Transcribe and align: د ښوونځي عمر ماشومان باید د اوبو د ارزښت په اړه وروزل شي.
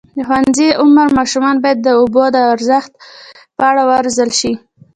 د 0.17 0.19
ښوونځي 0.27 0.67
عمر 0.81 1.07
ماشومان 1.19 1.55
باید 1.63 1.79
د 1.81 1.87
اوبو 1.99 2.23
د 2.31 2.37
ارزښت 2.53 2.91
په 3.57 3.63
اړه 3.69 3.81
وروزل 3.91 4.29
شي. 4.39 4.53